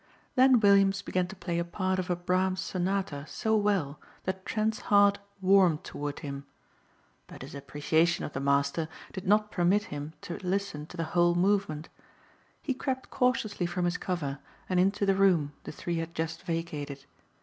[0.33, 4.79] Then Williams began to play a part of a Brahms sonata so well that Trent's
[4.89, 6.47] heart warmed toward him.
[7.27, 11.35] But his appreciation of the master did not permit him to listen to the whole
[11.35, 11.87] movement.
[12.63, 17.05] He crept cautiously from his cover and into the room the three had just vacated.